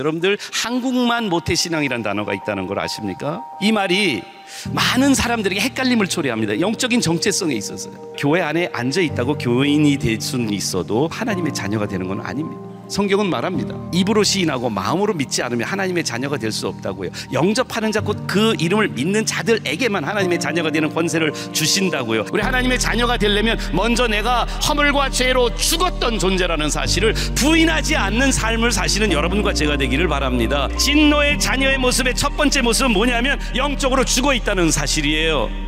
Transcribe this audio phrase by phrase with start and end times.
[0.00, 3.44] 여러분들 한국만 모태신앙이라는 단어가 있다는 걸 아십니까?
[3.60, 4.22] 이 말이
[4.72, 6.60] 많은 사람들에게 헷갈림을 초래합니다.
[6.60, 7.94] 영적인 정체성에 있어서요.
[8.16, 12.67] 교회 안에 앉아 있다고 교인이 될 수는 있어도 하나님의 자녀가 되는 건 아닙니다.
[12.88, 13.74] 성경은 말합니다.
[13.92, 17.10] 입으로 시인하고 마음으로 믿지 않으면 하나님의 자녀가 될 수 없다고요.
[17.32, 22.24] 영접하는 자 곧 그 이름을 믿는 자들에게만 하나님의 자녀가 되는 권세를 주신다고요.
[22.32, 29.12] 우리 하나님의 자녀가 되려면 먼저 내가 허물과 죄로 죽었던 존재라는 사실을 부인하지 않는 삶을 사시는
[29.12, 30.68] 여러분과 제가 되기를 바랍니다.
[30.78, 35.67] 진노의 자녀의 모습의 첫 번째 모습은 뭐냐면 영적으로 죽어 있다는 사실이에요.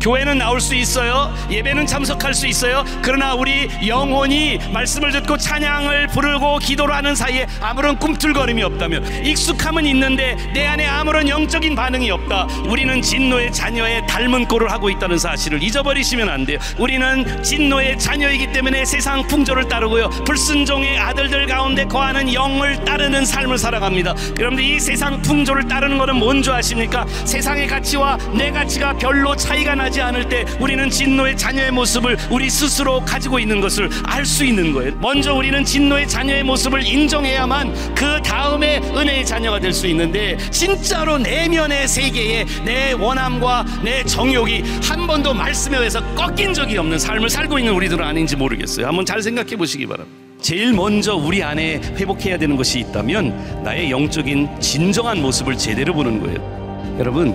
[0.00, 1.32] 교회는 나올 수 있어요.
[1.50, 2.84] 예배는 참석할 수 있어요.
[3.02, 10.36] 그러나 우리 영혼이 말씀을 듣고 찬양을 부르고 기도를 하는 사이에 아무런 꿈틀거림이 없다면 익숙함은 있는데
[10.54, 12.46] 내 안에 아무런 영적인 반응이 없다.
[12.68, 16.58] 우리는 진노의 자녀의 닮은 꼴을 하고 있다는 사실을 잊어버리시면 안 돼요.
[16.78, 20.08] 우리는 진노의 자녀이기 때문에 세상 풍조를 따르고요.
[20.24, 24.14] 불순종의 아들들 가운데 거하는 영을 따르는 삶을 살아갑니다.
[24.38, 27.06] 여러분들 이 세상 풍조를 따르는 것은 뭔 줄 아십니까?
[27.24, 33.00] 세상의 가치와 내 가치가 별로 차이가 나지 않을 때 우리는 진노의 자녀의 모습을 우리 스스로
[33.04, 34.92] 가지고 있는 것을 알 수 있는 거예요.
[35.00, 41.88] 먼저 우리는 진노의 자녀의 모습을 인정해야만 그 다음에 은혜의 자녀가 될 수 있는데 진짜로 내면의
[41.88, 47.72] 세계에 내 원함과 내 정욕이 한 번도 말씀에 의해서 꺾인 적이 없는 삶을 살고 있는
[47.72, 48.86] 우리들은 아닌지 모르겠어요.
[48.86, 50.16] 한번 잘 생각해 보시기 바랍니다.
[50.40, 56.96] 제일 먼저 우리 안에 회복해야 되는 것이 있다면 나의 영적인 진정한 모습을 제대로 보는 거예요.
[56.98, 57.34] 여러분,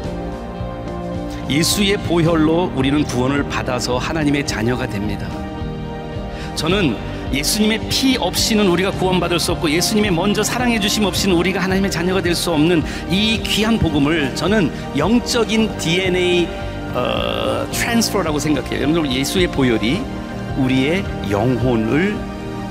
[1.50, 5.28] 예수의 보혈로 우리는 구원을 받아서 하나님의 자녀가 됩니다.
[6.56, 6.96] 저는
[7.34, 12.22] 예수님의 피 없이는 우리가 구원받을 수 없고 예수님의 먼저 사랑해 주심 없이는 우리가 하나님의 자녀가
[12.22, 16.48] 될 수 없는 이 귀한 복음을 저는 영적인 DNA
[16.94, 18.82] 어, transfer라고 생각해요.
[18.82, 20.02] 여러분 예수의 보혈이
[20.58, 22.18] 우리의 영혼을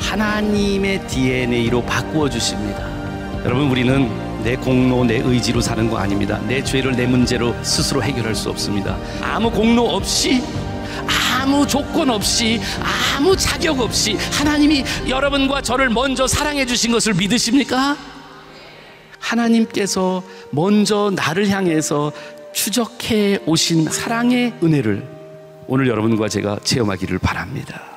[0.01, 2.81] 하나님의 DNA로 바꾸어 주십니다.
[3.45, 4.11] 여러분 우리는
[4.47, 6.41] 내 공로, 내 의지로 사는 거 아닙니다.
[6.47, 8.97] 내 죄를 내 문제로 스스로 해결할 수 없습니다.
[9.21, 10.41] 아무 공로 없이
[11.41, 12.61] 아무 조건 없이
[13.17, 17.97] 아무 자격 없이 하나님이 여러분과 저를 먼저 사랑해 주신 것을 믿으십니까?
[19.19, 22.13] 하나님께서 먼저 나를 향해서
[22.55, 25.05] 추적해 오신 사랑의 은혜를
[25.67, 27.97] 오늘 여러분과 제가 체험하기를 바랍니다.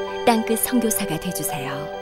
[0.25, 2.00] 땅끝 성교사가 되주세요